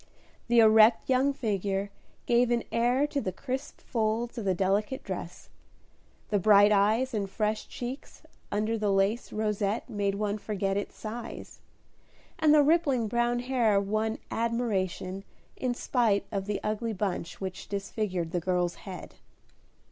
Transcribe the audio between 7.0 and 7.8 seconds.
and fresh